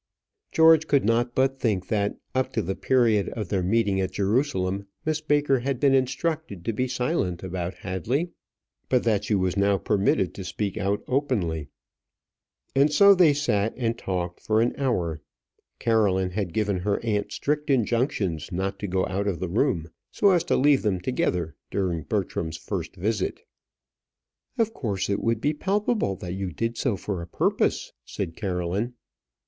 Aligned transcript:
George 0.51 0.87
could 0.87 1.05
not 1.05 1.35
but 1.35 1.59
think 1.59 1.87
that 1.89 2.17
up 2.33 2.51
to 2.53 2.63
the 2.63 2.75
period 2.75 3.29
of 3.29 3.49
their 3.49 3.61
meeting 3.61 4.01
at 4.01 4.09
Jerusalem, 4.13 4.87
Miss 5.05 5.21
Baker 5.21 5.59
had 5.59 5.79
been 5.79 5.93
instructed 5.93 6.65
to 6.65 6.73
be 6.73 6.87
silent 6.87 7.43
about 7.43 7.75
Hadley, 7.75 8.31
but 8.89 9.03
that 9.03 9.25
she 9.25 9.35
was 9.35 9.55
now 9.55 9.77
permitted 9.77 10.33
to 10.33 10.43
speak 10.43 10.75
out 10.75 11.03
openly. 11.07 11.67
And 12.75 12.91
so 12.91 13.13
they 13.13 13.31
sat 13.35 13.75
and 13.77 13.95
talked 13.95 14.39
for 14.39 14.59
an 14.59 14.73
hour. 14.75 15.21
Caroline 15.77 16.31
had 16.31 16.51
given 16.51 16.77
her 16.79 16.99
aunt 17.05 17.31
strict 17.31 17.69
injunctions 17.69 18.51
not 18.51 18.79
to 18.79 18.87
go 18.87 19.05
out 19.05 19.27
of 19.27 19.39
the 19.39 19.49
room, 19.49 19.91
so 20.09 20.31
as 20.31 20.43
to 20.45 20.57
leave 20.57 20.81
them 20.81 20.99
together 20.99 21.55
during 21.69 22.01
Bertram's 22.01 22.57
first 22.57 22.95
visit. 22.95 23.43
"Of 24.57 24.73
course 24.73 25.11
it 25.11 25.19
would 25.21 25.39
be 25.41 25.53
palpable 25.53 26.15
that 26.15 26.33
you 26.33 26.51
did 26.51 26.75
so 26.75 26.97
for 26.97 27.21
a 27.21 27.27
purpose," 27.27 27.93
said 28.03 28.35
Caroline. 28.35 28.95